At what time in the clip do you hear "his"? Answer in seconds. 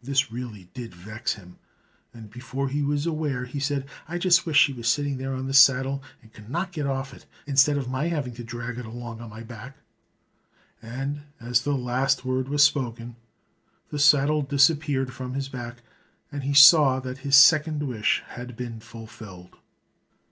15.34-15.48, 17.26-17.34